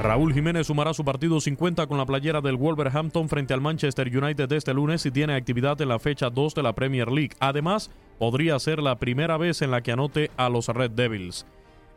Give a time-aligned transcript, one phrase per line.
[0.00, 4.50] Raúl Jiménez sumará su partido 50 con la playera del Wolverhampton frente al Manchester United
[4.50, 7.36] este lunes y tiene actividad en la fecha 2 de la Premier League.
[7.38, 11.44] Además, podría ser la primera vez en la que anote a los Red Devils.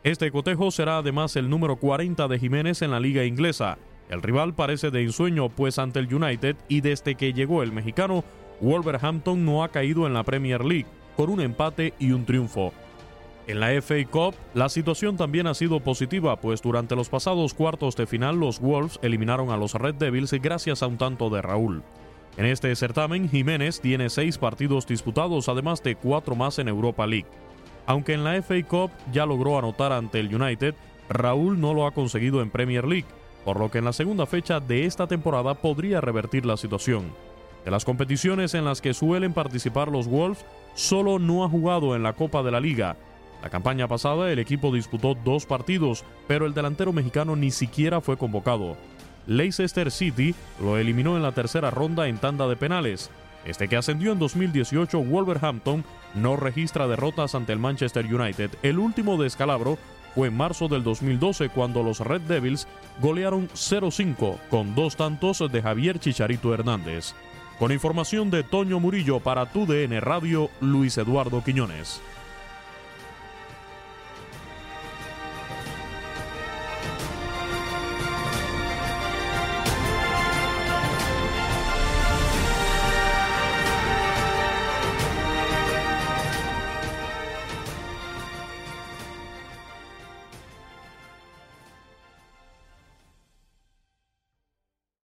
[0.02, 3.78] Este cotejo será además el número 40 de Jiménez en la liga inglesa.
[4.10, 8.22] El rival parece de ensueño pues ante el United y desde que llegó el mexicano,
[8.60, 10.86] Wolverhampton no ha caído en la Premier League,
[11.16, 12.74] con un empate y un triunfo.
[13.46, 17.94] En la FA Cup, la situación también ha sido positiva, pues durante los pasados cuartos
[17.94, 21.82] de final los Wolves eliminaron a los Red Devils gracias a un tanto de Raúl.
[22.38, 27.28] En este certamen, Jiménez tiene seis partidos disputados, además de cuatro más en Europa League.
[27.84, 30.74] Aunque en la FA Cup ya logró anotar ante el United,
[31.10, 33.06] Raúl no lo ha conseguido en Premier League,
[33.44, 37.12] por lo que en la segunda fecha de esta temporada podría revertir la situación.
[37.66, 42.02] De las competiciones en las que suelen participar los Wolves, solo no ha jugado en
[42.02, 42.96] la Copa de la Liga,
[43.44, 48.16] la campaña pasada el equipo disputó dos partidos, pero el delantero mexicano ni siquiera fue
[48.16, 48.74] convocado.
[49.26, 53.10] Leicester City lo eliminó en la tercera ronda en tanda de penales.
[53.44, 58.50] Este que ascendió en 2018, Wolverhampton no registra derrotas ante el Manchester United.
[58.62, 59.76] El último descalabro
[60.14, 62.66] fue en marzo del 2012 cuando los Red Devils
[63.02, 67.12] golearon 0-5 con dos tantos de Javier Chicharito Hernández.
[67.58, 72.00] Con información de Toño Murillo para TUDN Radio, Luis Eduardo Quiñones.